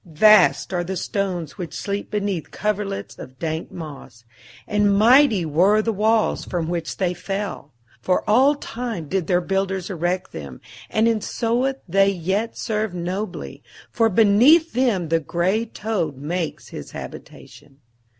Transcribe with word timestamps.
Vast 0.03 0.73
are 0.73 0.83
the 0.83 0.97
stones 0.97 1.59
which 1.59 1.75
sleep 1.75 2.09
beneath 2.09 2.49
coverlets 2.49 3.19
of 3.19 3.37
dank 3.37 3.71
moss, 3.71 4.23
and 4.67 4.97
mighty 4.97 5.45
were 5.45 5.79
the 5.83 5.93
walls 5.93 6.43
from 6.43 6.67
which 6.69 6.97
they 6.97 7.13
fell. 7.13 7.71
For 8.01 8.27
all 8.27 8.55
time 8.55 9.07
did 9.07 9.27
their 9.27 9.41
builders 9.41 9.91
erect 9.91 10.31
them, 10.31 10.59
and 10.89 11.07
in 11.07 11.21
sooth 11.21 11.75
they 11.87 12.09
yet 12.09 12.57
serve 12.57 12.95
nobly, 12.95 13.61
for 13.91 14.09
beneath 14.09 14.73
them 14.73 15.09
the 15.09 15.19
grey 15.19 15.65
toad 15.65 16.17
makes 16.17 16.69
his 16.69 16.89
habitation. 16.93 17.77